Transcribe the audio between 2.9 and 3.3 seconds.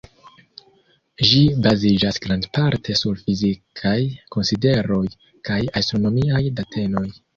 sur